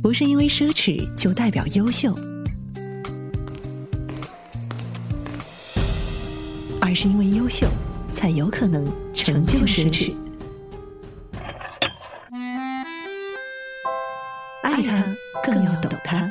[0.00, 2.14] 不是因为奢侈就代表优秀，
[6.80, 7.66] 而是因为优秀
[8.10, 10.14] 才有可能成就奢侈。
[14.62, 15.04] 爱他
[15.42, 16.30] 更要懂他。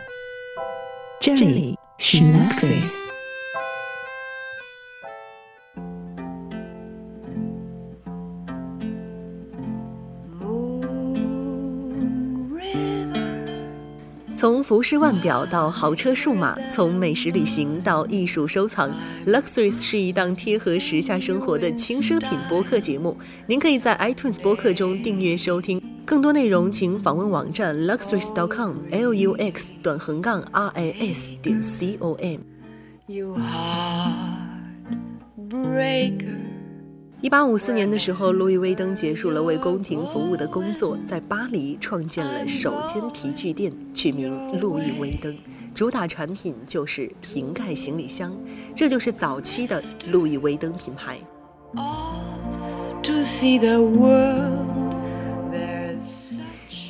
[1.19, 3.06] 这里是 Luxury。
[14.67, 18.93] 服饰腕表到豪车数码，从美食旅行到艺术收藏
[19.25, 23.17] ，Luxuries 是一档贴合时下生活的轻奢品播客节目。
[23.45, 32.41] 您可以在 iTunes 播客中订阅收听，更多内容请访问网站 luxuries.com，l u x 短横杠 r i s 点 c o m。
[33.07, 34.37] You are
[35.49, 36.56] breaker.
[37.19, 45.35] 一八五四年的时候，路易威登结束了为宫廷服务的工作，在巴黎创建了首间皮具店，取名路易威登，
[45.73, 48.31] 主打产品就是瓶盖行李箱，
[48.75, 51.17] 这就是早期的路易威登品牌。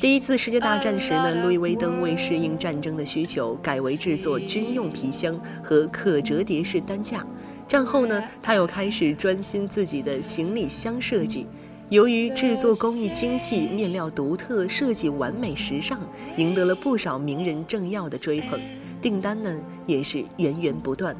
[0.00, 7.26] 第一次世界大战时呢，路易威登为适应战争的需求，改为制作军用皮箱和可折叠式担架。
[7.66, 11.48] 战后呢，他又开始专心自己的行李箱设计。
[11.88, 15.98] 由于制作工艺精细、面料独特、设计完美时尚，
[16.36, 18.60] 赢得了不少名人政要的追捧，
[19.02, 21.16] 订单呢也是源源不断。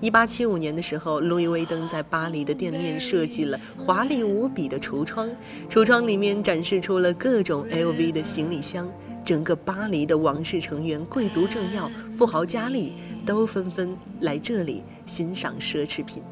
[0.00, 5.28] 一八七五年的时候，路易威登在巴黎的店面设计了华丽无比的橱窗，
[5.68, 8.88] 橱窗里面展示出了各种 LV 的行李箱。
[9.24, 12.94] 整个巴黎的王室成员、贵族政要、富豪佳丽
[13.26, 16.22] 都纷纷来这里欣赏奢侈品。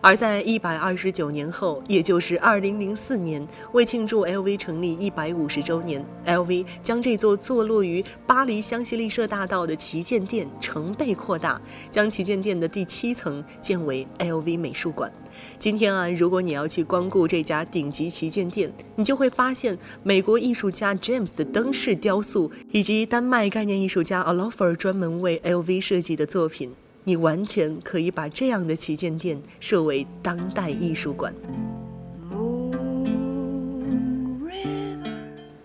[0.00, 15.10] 而在一百二十九年后，也就是二零零四年，为庆祝 LV 成立一百五十周年，LV 将这座坐落于巴黎香榭丽舍大道的旗舰店成倍扩大，将旗舰店的第七层建为 LV 美术馆。
[15.58, 26.72] 今天啊，如果你要去光顾这家顶级旗舰店，你就会发现美国艺术家 James 的灯饰雕塑，以及丹麦概念艺术家 Alofer 专门为 LV 设计的作品。
[27.04, 31.34] 你完全可以把这样的旗舰店设为当代艺术馆。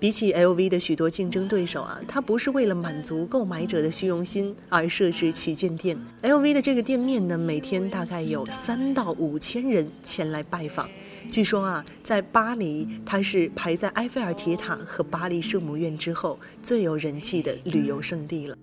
[0.02, 5.98] 比起 LV 的许多竞争对手啊，它不是为了满足购买者的虚荣心而设置旗舰店。
[6.22, 10.90] LV 的这个店面呢，每天大概有三到五千人前来拜访。
[11.30, 18.56] 据说啊，在巴黎，它是排在埃菲尔铁塔和巴黎圣母院之后最有人气的旅游胜地了。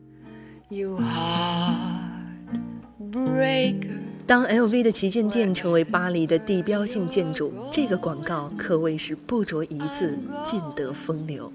[4.27, 11.53] 当 LV 的旗舰店成为巴黎的地标性建筑，这个广告可谓是不着一字，尽得风流。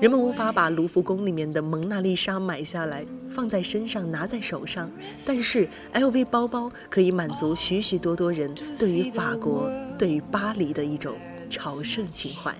[0.00, 4.90] 人们无法把卢浮宫里面的蒙娜丽莎买下来，放在身上，拿在手上，
[5.24, 11.16] 但是 LV 包包可以满足许许多多人对于法国、对于巴黎的一种
[11.50, 12.54] 朝圣情怀。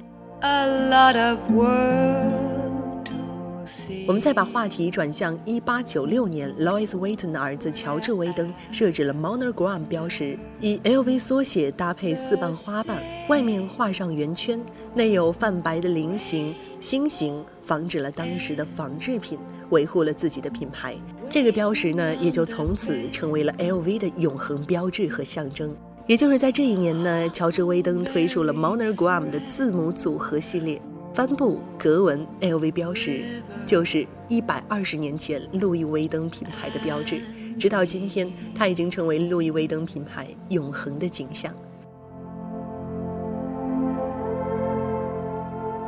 [4.07, 14.61] 我们再把话题转向1896年，Louis Vuitton 的儿子乔治·威登设置了 Monogram 标识，以 LV 缩写搭配四瓣花瓣，外面画上圆圈，
[14.95, 19.39] 内有泛白的菱形、心形，防止了当时的仿制品，
[19.71, 20.95] 维护了自己的品牌。
[21.29, 25.75] 这个标识呢，也就从此成为了 LV 的永恒标志和象征。
[26.07, 30.81] 也就是在这一年呢，乔治·威登推出了 Monogram 的字母组合系列。
[31.17, 37.23] 帆布格纹 LV 标识，就是一百二十年前路易威登品牌的标志。
[37.59, 41.55] 直到今天，它已经成为路易威登品牌永恒的景象。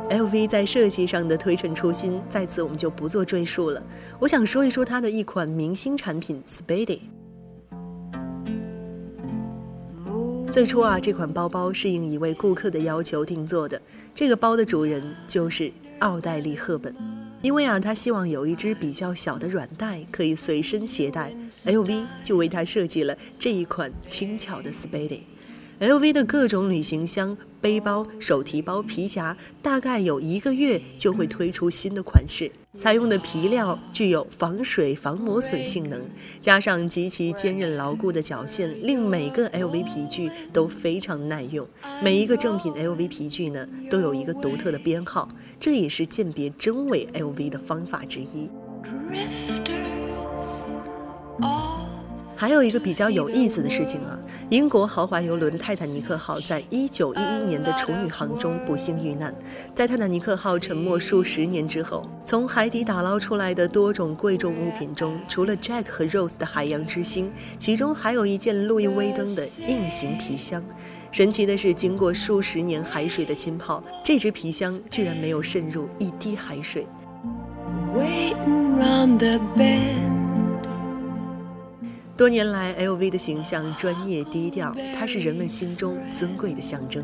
[0.09, 3.83] LV 在设计上的推陈出新，在此我们就不做赘述了。
[4.17, 7.01] 我想说一说它的一款明星产品 Spedy。
[10.51, 13.79] 最初啊，这款包包是应一位顾客的要求定做的。
[14.15, 16.93] 这个包的主人就是奥黛丽·赫本，
[17.43, 21.31] 因为啊，她希望有一只比较小的软袋可以随身携带
[21.65, 25.21] ，LV 就为她设计了这一款轻巧的 Spady。
[25.79, 27.37] LV 的各种旅行箱。
[27.61, 32.49] 背包、手提包、皮夹，大概有一个月就会推出新的款式。
[32.77, 35.99] 采用的皮料具有防水、防磨损性能，
[36.39, 41.67] 加上极其坚韧牢固的脚线，令每个 LV 皮具都非常耐用。
[42.03, 45.27] 每一个正品 LV 皮具呢，都有一个独特的编号，
[45.59, 48.47] 这也是鉴别真伪 LV 的方法之一。
[52.39, 54.17] 还有一个比较有意思的事情啊，
[54.49, 59.35] 英国豪华游轮泰坦尼克号在一九一一年的处女航中不幸遇难。
[59.75, 70.63] 在泰坦尼克号沉没数十年之后，从海底打捞出来的多种贵重物品中，除了 Jack 和 Rose 的海洋之星，其中还有一件路易威登的硬型皮箱。
[71.11, 76.87] 神奇的是，经过数十年海水的浸泡，这只皮箱居然没有渗入一滴海水。
[82.19, 87.01] 多年来，LV 的形象专业低调，它是人们心中尊贵的象征。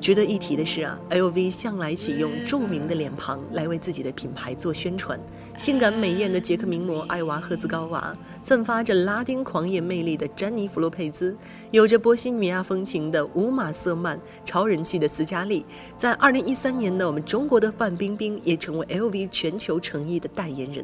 [0.00, 5.20] 值得一提的是啊，LV 向来启用著名的脸庞来为自己的品牌做宣传。
[5.58, 11.36] 性感美艳的捷克名模艾娃赫兹高娃，散发着拉丁狂野魅力的詹妮弗洛佩兹，
[11.70, 15.66] 有着波西米亚风情的乌玛瑟曼，超人气的斯嘉丽。
[15.98, 20.82] 在2013年呢，我们中国的范冰冰也成为 LV 全球诚意的代言人。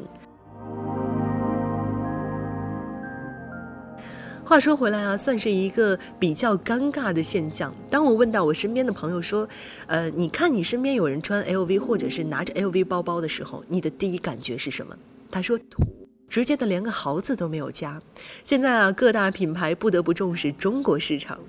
[4.45, 7.73] 话说回来啊，算是一个比较尴尬的现象。
[7.89, 9.47] 当我问到我身边的朋友说
[9.87, 14.93] ：“呃，你看你身边有人穿 LV 或者是拿着 LV 包包的时候，你的第一感觉是什么？”
[15.31, 15.81] 他说：“土，
[16.27, 18.01] 直接的连个豪字都没有加。”
[18.43, 21.39] 现在啊，各大品牌不得不重视中国市场。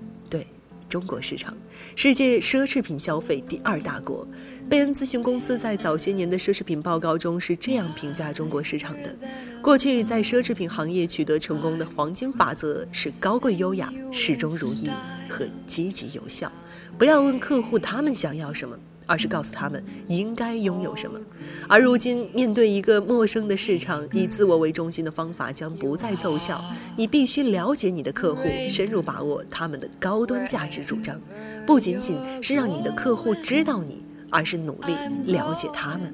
[0.95, 1.53] 中国市场，
[1.93, 4.25] 世界奢侈品消费第二大国。
[4.69, 9.13] 贝恩咨询公司在早些年的奢侈品报告中是这样评价中国市场的：
[9.61, 14.89] 过去在奢侈品行业取得成功的黄金法则是高贵优雅、始终如一
[15.27, 16.49] 和积极有效。
[16.97, 18.79] 不要问客户他们想要什么。
[19.05, 21.19] 而是告诉他们应该拥有什么，
[21.67, 26.63] 而如今面对一个陌生的市场，以自我为中心的方法将不再奏效。
[26.97, 31.19] 你必须了解你的客户，深入把握他们的高端价值主张，
[31.65, 34.93] 不仅仅是让你的客户知道你，而是努力
[35.25, 36.13] 了解他们。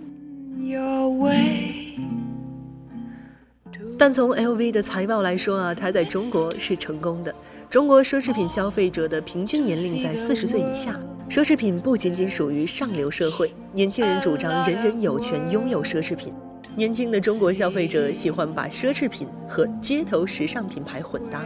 [3.97, 7.33] 但从 LV 的财报来说啊，它在中国是成功的。
[7.69, 10.99] 中国奢侈品消费者的平均年龄在四十岁以下。
[11.31, 16.33] 奢侈品不仅仅属于上流社会，年轻人主张人人有权拥有奢侈品。
[16.75, 21.42] 年轻的中国消费者喜欢把奢侈品和街头时尚品牌混搭。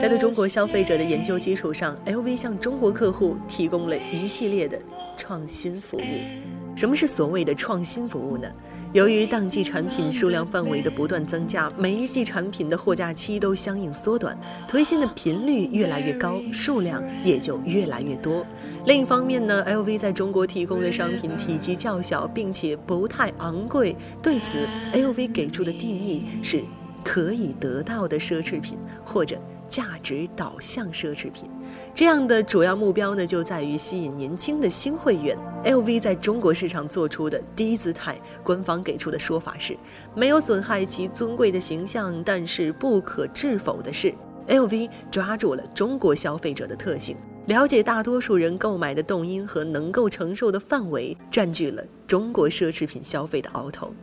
[0.00, 4.80] 在对中国消费者的研究基础上，LV 向中国客户提供了一系列的
[5.18, 6.61] 创新服务。
[6.82, 8.48] 什么是所谓的创新服务呢？
[8.92, 14.36] 由于当季产品数量范围的不断增加，每一季产品的货架期都相应缩短，
[14.66, 18.44] 推新的频率越来越高，数量也就越来越多。
[18.84, 23.94] 另一方面呢，LV 在中国提供的商品体积较小，并且不太昂贵。
[24.20, 26.64] 对此，LV 给出的定义是
[27.04, 29.40] 可以得到的奢侈品，或者。
[29.72, 31.48] 价值导向奢侈品，
[31.94, 35.34] 这样的主要目标呢，就在于吸引年轻的新会员。
[35.64, 39.74] LV 在中国市场做出的低姿态，官方给出的说法是，
[40.14, 42.22] 没有损害其尊贵的形象。
[42.22, 44.12] 但是不可置否的是
[44.46, 47.16] ，LV 抓住了中国消费者的特性，
[47.46, 53.94] 了解大多数人购买的动因和能够承受的范围，占据了中国奢侈品消费的鳌头。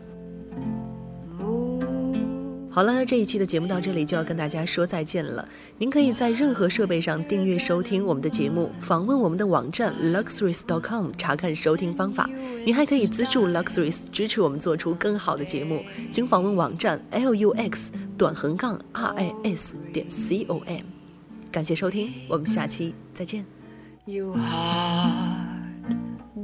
[2.79, 5.45] 好了，这一期的节目到这里就要跟大家说再见了。
[5.77, 12.29] 您可以在任何设备上订阅收听我们的节目，访问我们的网站 luxuries.com 查看收听方法。
[12.65, 17.87] 您还可以资助 Luxuries 支持我们做出更好的节目，请访问网站 lux
[18.17, 20.61] 短横杠 ris 点 com。
[21.51, 23.45] 感谢收听，我们下期再见。
[24.05, 25.67] You are